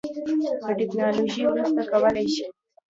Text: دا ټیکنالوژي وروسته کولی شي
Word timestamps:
دا 0.61 0.69
ټیکنالوژي 0.79 1.43
وروسته 1.47 1.81
کولی 1.91 2.25
شي 2.35 2.45